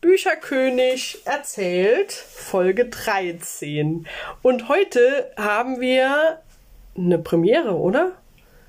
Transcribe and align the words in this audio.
Bücherkönig 0.00 1.18
erzählt, 1.24 2.12
Folge 2.12 2.86
13. 2.86 4.06
Und 4.42 4.68
heute 4.68 5.30
haben 5.36 5.80
wir 5.80 6.40
eine 6.96 7.18
Premiere, 7.18 7.74
oder? 7.74 8.12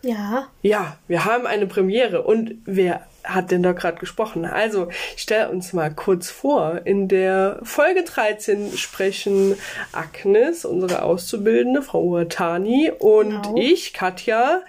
Ja. 0.02 0.48
Ja, 0.62 0.98
wir 1.08 1.26
haben 1.26 1.46
eine 1.48 1.68
Premiere. 1.68 2.24
Und 2.24 2.56
wer 2.66 3.06
hat 3.24 3.52
denn 3.52 3.62
da 3.64 3.72
gerade 3.72 4.00
gesprochen? 4.00 4.46
Also, 4.46 4.90
ich 5.16 5.22
stelle 5.22 5.50
uns 5.50 5.74
mal 5.74 5.94
kurz 5.94 6.30
vor. 6.30 6.82
In 6.86 7.08
der 7.08 7.60
Folge 7.64 8.04
13 8.04 8.76
sprechen 8.78 9.56
Agnes, 9.92 10.66
unsere 10.66 11.04
Auszubildende, 11.04 11.82
Frau 11.82 12.02
Uatani 12.04 12.92
und 12.98 13.30
Genau. 13.44 13.56
ich, 13.58 13.94
Katja, 13.94 14.64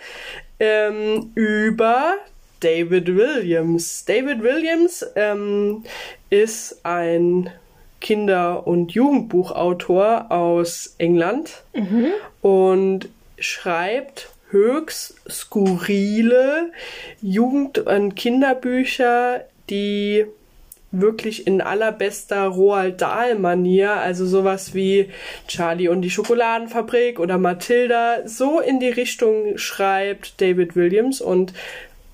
ähm, 0.60 1.32
über 1.34 2.14
David 2.62 3.14
Williams. 3.14 4.04
David 4.04 4.42
Williams 4.42 5.04
ähm, 5.16 5.84
ist 6.30 6.84
ein 6.84 7.50
Kinder- 8.00 8.66
und 8.66 8.93
Jugendbuchautor 8.93 10.30
aus 10.30 10.94
England 10.98 11.62
und 12.40 13.08
schreibt 13.38 14.29
höchst 14.50 15.14
skurrile 15.30 16.71
Jugend- 17.22 17.79
und 17.79 18.14
Kinderbücher, 18.14 19.44
die 19.71 20.26
wirklich 20.93 21.46
in 21.46 21.63
allerbester 21.63 22.44
Roald 22.46 23.00
Dahl-Manier, 23.00 23.93
also 23.93 24.26
sowas 24.26 24.74
wie 24.74 25.08
Charlie 25.49 25.88
und 25.88 26.02
die 26.02 26.10
Schokoladenfabrik 26.10 27.18
oder 27.18 27.38
Matilda, 27.38 28.29
so 28.29 28.60
in 28.60 28.79
die 28.79 28.90
Richtung 28.90 29.57
schreibt 29.57 30.40
David 30.40 30.76
Williams 30.76 31.22
und 31.22 31.54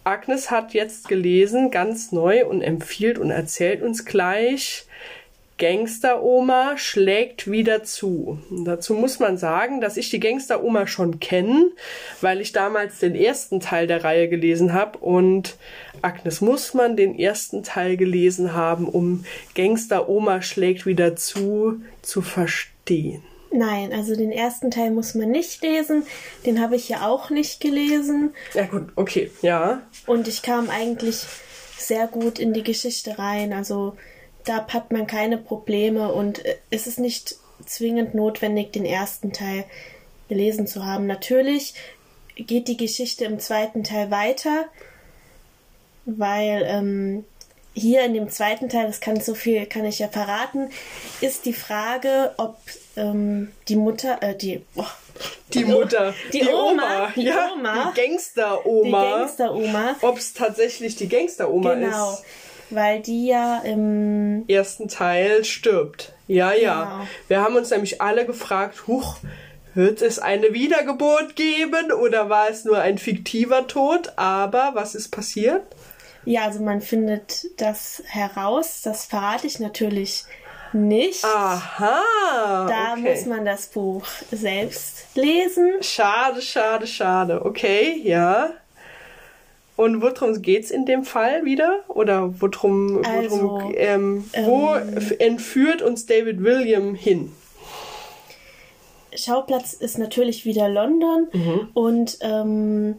Agnes 0.09 0.51
hat 0.51 0.73
jetzt 0.73 1.07
gelesen, 1.07 1.71
ganz 1.71 2.12
neu 2.12 2.47
und 2.47 2.62
empfiehlt 2.62 3.19
und 3.19 3.30
erzählt 3.30 3.83
uns 3.83 4.07
gleich, 4.07 4.87
Gangsteroma 5.59 6.79
schlägt 6.79 7.51
wieder 7.51 7.85
zu. 7.85 8.38
Dazu 8.65 8.95
muss 8.95 9.19
man 9.19 9.37
sagen, 9.37 9.82
dass 9.82 9.99
ich 9.99 10.09
die 10.09 10.19
Gangsteroma 10.19 10.87
schon 10.87 11.21
kenne, 11.21 11.73
weil 12.23 12.41
ich 12.41 12.52
damals 12.52 13.01
den 13.01 13.15
ersten 13.15 13.60
Teil 13.60 13.87
der 13.87 14.02
Reihe 14.02 14.30
gelesen 14.30 14.73
habe 14.73 14.97
und 14.99 15.57
Agnes 16.01 16.41
muss 16.41 16.73
man 16.73 16.97
den 16.97 17.19
ersten 17.19 17.63
Teil 17.63 17.99
gelesen 17.99 18.54
haben, 18.54 18.88
um 18.88 19.27
Gangsteroma 19.54 20.41
schlägt 20.41 20.87
wieder 20.87 21.16
zu 21.16 21.82
zu 22.01 22.23
verstehen. 22.23 23.23
Nein, 23.51 23.93
also 23.93 24.15
den 24.15 24.32
ersten 24.32 24.71
Teil 24.71 24.91
muss 24.91 25.15
man 25.15 25.30
nicht 25.30 25.63
lesen. 25.63 26.04
Den 26.45 26.60
habe 26.60 26.77
ich 26.77 26.88
ja 26.88 27.07
auch 27.09 27.30
nicht 27.30 27.60
gelesen. 27.60 28.35
Ja 28.54 28.66
gut, 28.66 28.88
okay, 28.96 29.30
ja. 29.41 29.82
Und 30.07 30.29
ich 30.29 30.43
kam 30.43 30.68
eigentlich 30.68 31.24
sehr 31.76 32.07
gut 32.09 32.38
in 32.38 32.52
die 32.52 32.63
Geschichte 32.63 33.19
rein. 33.19 33.52
Also 33.52 33.96
da 34.45 34.66
hat 34.69 34.93
man 34.93 35.07
keine 35.07 35.38
Probleme 35.38 36.13
und 36.13 36.45
äh, 36.45 36.57
es 36.71 36.87
ist 36.87 36.99
nicht 36.99 37.37
zwingend 37.65 38.15
notwendig, 38.15 38.73
den 38.73 38.85
ersten 38.85 39.32
Teil 39.32 39.65
gelesen 40.29 40.66
zu 40.66 40.85
haben. 40.85 41.07
Natürlich 41.07 41.74
geht 42.37 42.69
die 42.69 42.76
Geschichte 42.76 43.24
im 43.24 43.41
zweiten 43.41 43.82
Teil 43.82 44.10
weiter, 44.10 44.66
weil 46.04 46.65
ähm, 46.66 47.24
hier 47.74 48.04
in 48.04 48.15
dem 48.15 48.29
zweiten 48.29 48.69
Teil, 48.69 48.87
das 48.87 49.01
kann 49.01 49.21
so 49.21 49.35
viel 49.35 49.66
kann 49.66 49.85
ich 49.85 49.99
ja 49.99 50.09
verraten, 50.09 50.71
ist 51.21 51.46
die 51.46 51.52
Frage, 51.52 52.35
ob 52.37 52.59
ähm, 52.99 53.52
die 53.68 53.77
Mutter, 53.77 54.23
äh, 54.23 54.37
die, 54.37 54.63
oh, 54.74 54.85
Die 55.52 55.65
Mutter, 55.65 56.15
die 56.32 56.46
Oma, 56.46 57.10
die 57.15 57.23
ja, 57.23 57.51
Oma. 57.52 57.93
die 57.95 58.01
die 58.01 58.09
Gangsteroma. 58.09 59.18
Gangsteroma, 59.18 59.96
Ob 60.02 60.18
es 60.18 60.35
tatsächlich 60.35 60.96
die 60.96 61.09
Gangsteroma 61.09 61.74
genau, 61.74 62.13
ist. 62.13 62.24
weil 62.71 63.01
die 63.01 63.26
ja 63.29 63.60
im 63.65 64.44
ersten 64.49 64.88
Teil 64.88 65.44
stirbt. 65.44 66.12
Ja, 66.26 66.53
ja. 66.53 66.84
Genau. 66.84 67.09
Wir 67.28 67.41
haben 67.41 67.56
uns 67.56 67.71
nämlich 67.71 68.00
alle 68.03 68.26
gefragt, 68.26 68.87
huch, 68.87 69.16
wird 69.75 70.03
es 70.03 70.19
eine 70.19 70.53
Wiedergeburt 70.53 71.37
geben 71.37 71.92
oder 71.92 72.28
war 72.28 72.50
es 72.50 72.65
nur 72.65 72.78
ein 72.78 72.98
fiktiver 72.98 73.66
Tod? 73.66 74.12
Aber 74.16 74.72
was 74.75 74.94
ist 74.94 75.10
passiert? 75.10 75.62
Ja, 76.25 76.42
also 76.44 76.62
man 76.62 76.82
findet 76.82 77.47
das 77.60 78.03
heraus. 78.06 78.82
Das 78.82 79.06
verrate 79.06 79.47
ich 79.47 79.60
natürlich 79.60 80.25
nicht. 80.72 81.24
Aha. 81.24 82.66
da 82.68 82.92
okay. 82.92 83.14
muss 83.14 83.26
man 83.26 83.44
das 83.44 83.66
Buch 83.68 84.04
selbst 84.30 85.06
lesen. 85.14 85.74
Schade, 85.82 86.42
schade, 86.42 86.86
schade. 86.86 87.44
Okay, 87.44 88.00
ja. 88.02 88.50
Und 89.76 90.02
worum 90.02 90.42
geht's 90.42 90.70
in 90.72 90.86
dem 90.86 91.04
Fall 91.04 91.44
wieder? 91.44 91.84
Oder 91.88 92.34
worum, 92.40 92.96
worum 92.96 93.04
Also, 93.06 93.72
ähm, 93.76 94.24
wo 94.44 94.74
f- 94.74 95.14
entführt 95.20 95.82
uns 95.82 96.04
David 96.06 96.42
William 96.42 96.94
hin? 96.96 97.32
Schauplatz 99.14 99.72
ist 99.72 99.98
natürlich 99.98 100.44
wieder 100.44 100.68
London 100.68 101.28
und 101.74 102.18
ähm, 102.20 102.96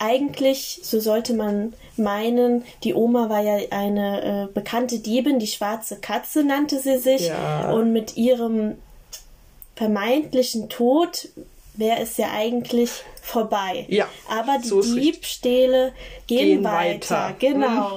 eigentlich, 0.00 0.80
so 0.82 0.98
sollte 0.98 1.34
man 1.34 1.74
meinen, 1.96 2.64
die 2.82 2.94
Oma 2.94 3.28
war 3.28 3.42
ja 3.42 3.58
eine 3.70 4.48
äh, 4.48 4.52
bekannte 4.52 4.98
Diebin, 4.98 5.38
die 5.38 5.46
schwarze 5.46 5.96
Katze 6.00 6.42
nannte 6.42 6.80
sie 6.80 6.98
sich 6.98 7.28
Ja. 7.28 7.70
und 7.70 7.92
mit 7.92 8.16
ihrem 8.16 8.76
vermeintlichen 9.76 10.68
Tod 10.68 11.28
wäre 11.74 12.00
es 12.00 12.16
ja 12.16 12.26
eigentlich 12.34 12.90
vorbei. 13.22 13.86
Ja, 13.88 14.06
Aber 14.28 14.58
die 14.62 14.68
so. 14.68 14.82
Diebstähle 14.82 15.92
gehen, 16.26 16.38
Gehen 16.62 16.64
weiter. 16.64 17.34
weiter. 17.40 17.48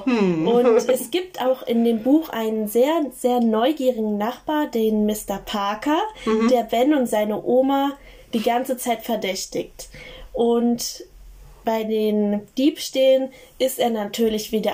Mhm. 0.06 0.46
Genau. 0.46 0.52
Und 0.58 0.78
es 0.90 1.09
gibt 1.12 1.41
auch 1.41 1.64
in 1.64 1.84
dem 1.84 2.03
Buch 2.03 2.30
einen 2.30 2.68
sehr, 2.68 3.06
sehr 3.18 3.40
neugierigen 3.40 4.18
Nachbar, 4.18 4.68
den 4.68 5.06
Mr. 5.06 5.40
Parker, 5.44 6.00
Mhm. 6.25 6.50
der 6.50 6.64
Ben 6.64 6.94
und 6.94 7.08
seine 7.08 7.44
Oma 7.44 7.94
die 8.34 8.41
ganze 8.41 8.78
Zeit 8.78 9.03
verdächtigt. 9.03 9.90
Und 10.31 11.03
bei 11.66 11.84
den 11.84 12.41
Diebstählen 12.57 13.29
ist 13.59 13.79
er 13.79 13.90
natürlich 13.90 14.51
wieder 14.51 14.74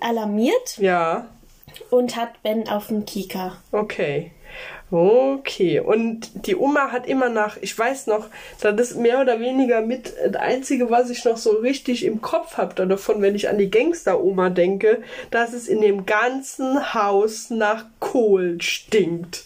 alarmiert 0.00 0.78
Ja, 0.78 1.26
und 1.90 2.16
hat 2.16 2.42
Ben 2.42 2.68
auf 2.68 2.88
dem 2.88 3.04
Kieker. 3.04 3.56
okay. 3.72 4.32
Okay, 4.88 5.80
und 5.80 6.46
die 6.46 6.54
Oma 6.54 6.92
hat 6.92 7.08
immer 7.08 7.28
nach, 7.28 7.56
ich 7.60 7.76
weiß 7.76 8.06
noch, 8.06 8.28
das 8.60 8.92
ist 8.92 8.96
mehr 8.96 9.20
oder 9.20 9.40
weniger 9.40 9.80
mit 9.80 10.14
das 10.24 10.36
Einzige, 10.36 10.90
was 10.90 11.10
ich 11.10 11.24
noch 11.24 11.36
so 11.36 11.50
richtig 11.54 12.04
im 12.04 12.22
Kopf 12.22 12.56
habe 12.56 12.86
davon, 12.86 13.20
wenn 13.20 13.34
ich 13.34 13.48
an 13.48 13.58
die 13.58 13.68
Gangster-Oma 13.68 14.48
denke, 14.50 15.02
dass 15.32 15.52
es 15.54 15.66
in 15.66 15.80
dem 15.80 16.06
ganzen 16.06 16.94
Haus 16.94 17.50
nach 17.50 17.86
Kohl 17.98 18.62
stinkt. 18.62 19.42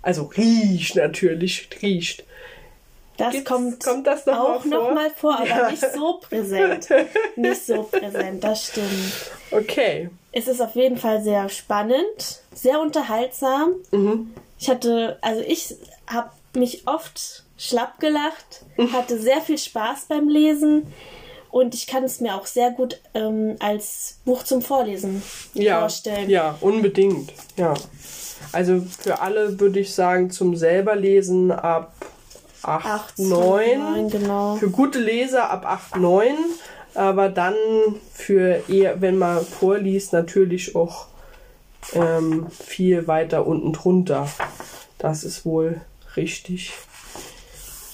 Also 0.00 0.30
riecht 0.36 0.96
natürlich, 0.96 1.68
riecht. 1.82 2.24
Das 3.18 3.32
Gibt's- 3.32 3.50
kommt, 3.50 3.84
kommt 3.84 4.06
das 4.06 4.24
noch 4.26 4.38
auch 4.38 4.64
mal 4.64 4.78
vor? 4.78 4.88
noch 4.88 4.94
mal 4.94 5.10
vor, 5.10 5.36
aber 5.36 5.46
Ja. 5.46 5.70
nicht 5.70 5.84
so 5.92 6.20
präsent. 6.20 6.88
nicht 7.36 7.66
so 7.66 7.82
präsent, 7.82 8.42
das 8.44 8.66
stimmt. 8.68 9.12
Okay. 9.50 10.08
Es 10.32 10.46
ist 10.48 10.60
auf 10.62 10.74
jeden 10.76 10.96
Fall 10.96 11.22
sehr 11.22 11.48
spannend, 11.48 12.40
sehr 12.54 12.80
unterhaltsam. 12.80 13.74
Mhm. 13.90 14.32
Ich 14.58 14.70
hatte, 14.70 15.18
also 15.20 15.40
ich 15.46 15.74
habe 16.06 16.30
mich 16.54 16.86
oft 16.86 17.44
schlapp 17.56 17.98
gelacht, 18.00 18.62
Mhm. 18.76 18.92
hatte 18.92 19.18
sehr 19.18 19.40
viel 19.40 19.58
Spaß 19.58 20.06
beim 20.08 20.28
Lesen 20.28 20.86
und 21.50 21.74
ich 21.74 21.86
kann 21.88 22.04
es 22.04 22.20
mir 22.20 22.34
auch 22.36 22.46
sehr 22.46 22.70
gut 22.70 23.00
ähm, 23.14 23.56
als 23.58 24.18
Buch 24.24 24.44
zum 24.44 24.62
Vorlesen 24.62 25.22
Ja, 25.54 25.80
vorstellen. 25.80 26.30
ja, 26.30 26.56
unbedingt. 26.60 27.32
Ja. 27.56 27.74
Also 28.52 28.80
für 29.00 29.20
alle 29.20 29.58
würde 29.58 29.80
ich 29.80 29.92
sagen, 29.92 30.30
zum 30.30 30.54
selber 30.56 30.94
lesen 30.94 31.50
ab 31.50 31.92
8, 32.68 32.86
Acht, 32.86 33.18
9. 33.18 33.78
neun, 33.78 34.10
genau. 34.10 34.56
Für 34.56 34.70
gute 34.70 34.98
Leser 34.98 35.50
ab 35.50 35.64
8, 35.66 35.96
9. 35.96 36.34
Aber 36.94 37.28
dann 37.28 37.54
für 38.12 38.68
eher, 38.68 39.00
wenn 39.00 39.18
man 39.18 39.44
vorliest, 39.44 40.12
natürlich 40.12 40.74
auch 40.74 41.06
ähm, 41.94 42.46
viel 42.50 43.06
weiter 43.06 43.46
unten 43.46 43.72
drunter. 43.72 44.28
Das 44.98 45.24
ist 45.24 45.44
wohl 45.44 45.80
richtig. 46.16 46.72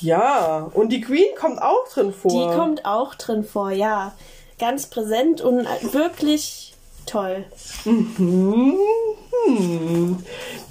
Ja, 0.00 0.70
und 0.75 0.90
die 0.90 1.00
Queen 1.00 1.34
kommt 1.38 1.60
auch 1.60 1.88
drin 1.93 2.12
vor. 2.12 2.31
Die 2.31 2.56
kommt 2.56 2.84
auch 2.84 3.14
drin 3.14 3.44
vor, 3.44 3.70
ja. 3.70 4.12
Ganz 4.58 4.87
präsent 4.87 5.40
und 5.40 5.66
wirklich 5.93 6.75
toll. 7.06 7.44
Mhm. 7.84 8.76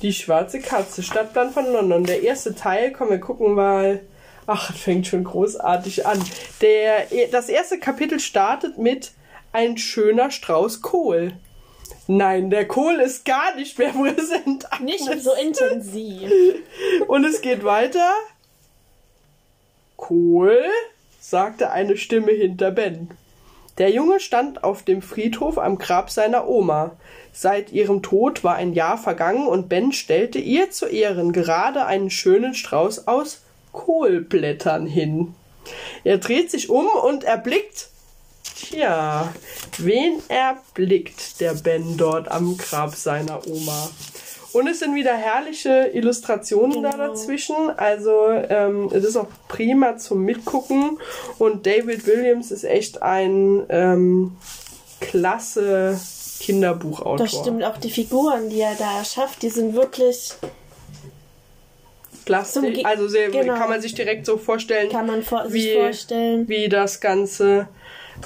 Die 0.01 0.13
schwarze 0.13 0.59
Katze, 0.59 1.03
Stadtplan 1.03 1.51
von 1.51 1.71
London. 1.71 2.03
Der 2.03 2.23
erste 2.23 2.55
Teil, 2.55 2.91
komm, 2.91 3.09
wir 3.09 3.19
gucken 3.19 3.53
mal. 3.53 4.01
Ach, 4.45 4.75
fängt 4.75 5.07
schon 5.07 5.23
großartig 5.23 6.05
an. 6.05 6.21
Der, 6.61 7.07
das 7.31 7.49
erste 7.49 7.79
Kapitel 7.79 8.19
startet 8.19 8.77
mit 8.77 9.11
ein 9.53 9.77
schöner 9.77 10.31
Strauß 10.31 10.81
Kohl. 10.81 11.33
Nein, 12.07 12.49
der 12.49 12.67
Kohl 12.67 12.95
ist 12.95 13.23
gar 13.23 13.55
nicht 13.55 13.77
mehr 13.79 13.91
präsent. 13.93 14.65
Nicht 14.81 15.07
Agnes. 15.07 15.23
so 15.23 15.33
intensiv. 15.33 16.29
Und 17.07 17.23
es 17.23 17.41
geht 17.41 17.63
weiter. 17.63 18.13
Kohl, 19.95 20.61
sagte 21.21 21.71
eine 21.71 21.95
Stimme 21.95 22.31
hinter 22.31 22.71
Ben. 22.71 23.09
Der 23.79 23.89
Junge 23.89 24.19
stand 24.19 24.63
auf 24.63 24.83
dem 24.83 25.01
Friedhof 25.01 25.57
am 25.57 25.79
Grab 25.79 26.11
seiner 26.11 26.47
Oma. 26.47 26.91
Seit 27.31 27.71
ihrem 27.71 28.03
Tod 28.03 28.43
war 28.43 28.55
ein 28.55 28.73
Jahr 28.73 28.99
vergangen 28.99 29.47
und 29.47 29.67
Ben 29.67 29.91
stellte 29.91 30.37
ihr 30.37 30.69
zu 30.69 30.85
Ehren 30.85 31.33
gerade 31.33 31.85
einen 31.85 32.11
schönen 32.11 32.53
Strauß 32.53 33.07
aus 33.07 33.41
Kohlblättern 33.71 34.85
hin. 34.85 35.33
Er 36.03 36.19
dreht 36.19 36.51
sich 36.51 36.69
um 36.69 36.87
und 36.87 37.23
erblickt. 37.23 37.89
Tja, 38.55 39.33
wen 39.79 40.21
erblickt 40.27 41.41
der 41.41 41.55
Ben 41.55 41.97
dort 41.97 42.29
am 42.29 42.57
Grab 42.57 42.93
seiner 42.93 43.45
Oma? 43.47 43.89
Und 44.53 44.67
es 44.67 44.79
sind 44.79 44.93
wieder 44.95 45.13
herrliche 45.15 45.89
Illustrationen 45.93 46.83
da 46.83 46.91
Genau. 46.91 47.07
dazwischen. 47.07 47.55
Also 47.75 48.27
ähm, 48.29 48.89
es 48.93 49.03
ist 49.03 49.15
auch 49.17 49.27
prima 49.47 49.97
zum 49.97 50.23
Mitgucken. 50.23 50.99
Und 51.39 51.65
David 51.65 52.05
Williams 52.07 52.51
ist 52.51 52.63
echt 52.63 53.01
ein 53.01 53.63
ähm, 53.69 54.37
klasse 55.01 55.99
Kinderbuchautor. 56.39 57.17
Das 57.17 57.31
stimmt 57.31 57.63
auch 57.63 57.77
die 57.77 57.89
Figuren, 57.89 58.49
die 58.49 58.59
er 58.61 58.75
da 58.75 58.99
erschafft, 58.99 59.41
die 59.41 59.49
sind 59.49 59.73
wirklich, 59.75 60.33
Plastik. 62.25 62.85
Also 62.85 63.07
sehr, 63.07 63.29
genau. 63.29 63.55
kann 63.55 63.69
man 63.69 63.81
sich 63.81 63.93
direkt 63.95 64.25
so 64.25 64.37
vorstellen, 64.37 64.89
kann 64.89 65.07
man 65.07 65.23
vor, 65.23 65.49
sich 65.49 65.63
Wie- 65.65 65.73
vorstellen. 65.75 66.47
wie 66.47 66.69
das 66.69 67.01
Ganze 67.01 67.67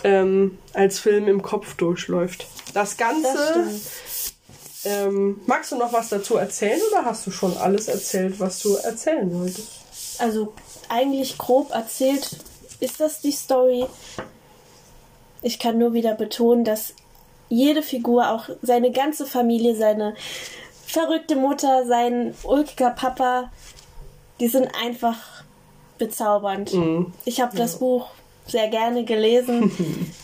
ähm, 0.04 0.58
als 0.74 1.00
Film 1.00 1.28
im 1.28 1.42
Kopf 1.42 1.76
durchläuft. 1.76 2.46
Das 2.74 2.98
Ganze. 2.98 3.28
Das. 3.56 3.92
Ähm, 4.88 5.42
magst 5.46 5.72
du 5.72 5.76
noch 5.76 5.92
was 5.92 6.10
dazu 6.10 6.38
erzählen 6.38 6.80
oder 6.90 7.04
hast 7.04 7.28
du 7.28 7.32
schon 7.32 7.58
alles 7.58 7.90
erzählt, 7.90 8.40
was 8.40 8.60
du 8.62 8.76
erzählen 8.76 9.30
wolltest? 9.38 9.68
Also 10.20 10.54
eigentlich 10.88 11.38
grob 11.38 11.72
erzählt 11.72 12.38
ist 12.80 13.00
das 13.00 13.20
die 13.20 13.34
Story. 13.34 13.86
Ich 15.42 15.60
kann 15.60 15.78
nur 15.78 15.94
wieder 15.94 16.14
betonen, 16.14 16.64
dass 16.64 16.94
jede 17.50 17.84
Figur, 17.84 18.30
auch 18.30 18.50
seine 18.62 18.92
ganze 18.92 19.26
Familie, 19.26 19.76
seine 19.76 20.16
verrückte 20.86 21.36
Mutter, 21.36 21.86
sein 21.86 22.34
ulkiger 22.44 22.92
Papa, 22.92 23.52
die 24.40 24.48
sind 24.48 24.70
einfach 24.82 25.18
bezaubernd. 25.98 26.72
Ich 27.26 27.42
habe 27.42 27.58
das 27.58 27.80
Buch 27.80 28.08
sehr 28.48 28.70
gerne 28.70 29.04
gelesen. 29.04 29.72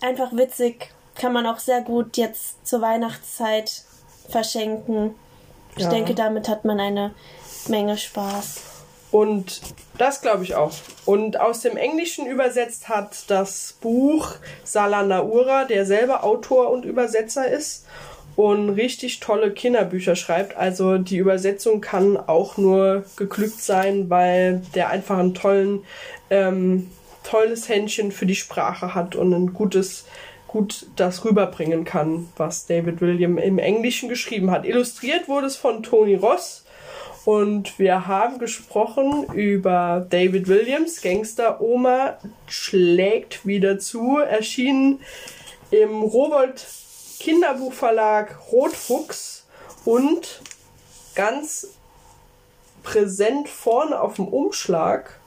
einfach 0.00 0.32
witzig, 0.32 0.90
kann 1.14 1.32
man 1.32 1.46
auch 1.46 1.58
sehr 1.58 1.82
gut 1.82 2.16
jetzt 2.16 2.66
zur 2.66 2.80
Weihnachtszeit 2.80 3.84
verschenken. 4.28 5.14
Ich 5.76 5.84
Ja. 5.84 5.90
denke, 5.90 6.14
damit 6.14 6.48
hat 6.48 6.64
man 6.64 6.80
eine 6.80 7.14
Menge 7.68 7.96
Spaß. 7.96 8.60
Und 9.10 9.60
das 9.98 10.20
glaube 10.20 10.44
ich 10.44 10.54
auch. 10.54 10.72
Und 11.04 11.40
aus 11.40 11.60
dem 11.60 11.76
Englischen 11.76 12.26
übersetzt 12.26 12.88
hat 12.88 13.24
das 13.28 13.74
Buch 13.80 14.34
Sala 14.62 15.02
Naura, 15.02 15.64
der 15.64 15.84
selber 15.84 16.22
Autor 16.22 16.70
und 16.70 16.84
Übersetzer 16.84 17.48
ist 17.48 17.86
und 18.36 18.70
richtig 18.70 19.18
tolle 19.20 19.52
Kinderbücher 19.52 20.14
schreibt. 20.14 20.56
Also 20.56 20.98
die 20.98 21.16
Übersetzung 21.16 21.80
kann 21.80 22.16
auch 22.16 22.56
nur 22.56 23.04
geglückt 23.16 23.60
sein, 23.60 24.08
weil 24.08 24.62
der 24.74 24.90
einfach 24.90 25.18
einen 25.18 25.34
tollen, 25.34 25.84
ähm, 26.30 26.90
tolles 27.24 27.68
Händchen 27.68 28.12
für 28.12 28.26
die 28.26 28.36
Sprache 28.36 28.94
hat 28.94 29.16
und 29.16 29.32
ein 29.34 29.52
gutes 29.52 30.06
gut 30.50 30.86
das 30.96 31.24
rüberbringen 31.24 31.84
kann, 31.84 32.28
was 32.36 32.66
David 32.66 33.00
William 33.00 33.38
im 33.38 33.58
Englischen 33.60 34.08
geschrieben 34.08 34.50
hat. 34.50 34.64
Illustriert 34.64 35.28
wurde 35.28 35.46
es 35.46 35.56
von 35.56 35.84
Tony 35.84 36.16
Ross 36.16 36.64
und 37.24 37.78
wir 37.78 38.08
haben 38.08 38.40
gesprochen 38.40 39.26
über 39.32 40.04
David 40.10 40.48
Williams, 40.48 41.02
Gangster 41.02 41.60
Oma 41.60 42.18
schlägt 42.48 43.46
wieder 43.46 43.78
zu, 43.78 44.18
erschienen 44.18 45.00
im 45.70 46.02
Rowold 46.02 46.66
Kinderbuchverlag 47.20 48.36
Rotfuchs 48.50 49.46
und 49.84 50.40
ganz 51.14 51.68
präsent 52.82 53.48
vorne 53.48 54.00
auf 54.00 54.14
dem 54.14 54.26
Umschlag 54.26 55.20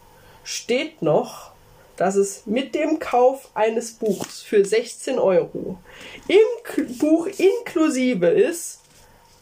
steht 0.43 1.01
noch, 1.01 1.52
dass 1.97 2.15
es 2.15 2.45
mit 2.45 2.75
dem 2.75 2.99
Kauf 2.99 3.49
eines 3.53 3.93
Buchs 3.93 4.41
für 4.41 4.63
16 4.65 5.19
Euro 5.19 5.77
im 6.27 6.97
Buch 6.97 7.27
inklusive 7.27 8.27
ist 8.27 8.79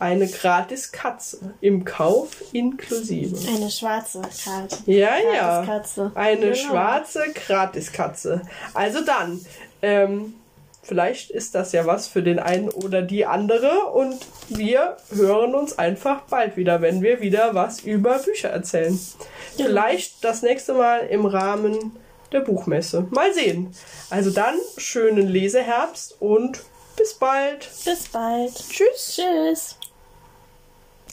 eine 0.01 0.27
gratis 0.27 0.91
Katze. 0.91 1.53
Im 1.61 1.85
Kauf 1.85 2.29
inklusive. 2.53 3.37
Eine 3.47 3.69
schwarze 3.69 4.21
Karte. 4.43 4.77
Ja, 4.87 5.11
ja. 5.31 5.61
Gratiskatze. 5.63 6.11
Eine 6.15 6.41
Genau. 6.41 6.55
schwarze 6.55 7.23
Gratiskatze. 7.35 8.41
Also 8.73 9.05
dann, 9.05 9.45
ähm, 9.83 10.33
vielleicht 10.81 11.29
ist 11.29 11.53
das 11.53 11.71
ja 11.71 11.85
was 11.85 12.07
für 12.07 12.23
den 12.23 12.39
einen 12.39 12.69
oder 12.69 13.03
die 13.03 13.27
andere 13.27 13.91
und 13.93 14.17
wir 14.49 14.97
hören 15.13 15.53
uns 15.53 15.77
einfach 15.77 16.21
bald 16.21 16.57
wieder, 16.57 16.81
wenn 16.81 17.03
wir 17.03 17.21
wieder 17.21 17.53
was 17.53 17.81
über 17.81 18.17
Bücher 18.17 18.49
erzählen. 18.49 18.99
Genau. 19.55 19.69
Vielleicht 19.69 20.23
das 20.23 20.41
nächste 20.41 20.73
Mal 20.73 21.01
im 21.11 21.27
Rahmen 21.27 21.95
der 22.31 22.41
Buchmesse. 22.41 23.07
Mal 23.11 23.33
sehen. 23.33 23.73
Also 24.09 24.31
dann, 24.31 24.55
schönen 24.77 25.27
Leseherbst 25.27 26.15
und 26.19 26.63
bis 26.95 27.13
bald. 27.13 27.69
Bis 27.85 28.07
bald. 28.09 28.53
Tschüss. 28.69 29.15
Tschüss. 29.15 29.77